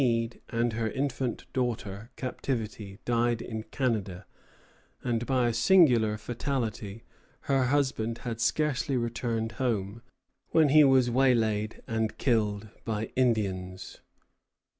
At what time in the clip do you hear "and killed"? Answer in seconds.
11.85-12.69